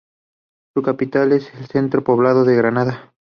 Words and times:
Su 0.75 0.81
capital 0.81 1.31
es 1.31 1.53
el 1.53 1.67
centro 1.67 2.03
poblado 2.03 2.43
de 2.43 2.55
Granada. 2.55 3.13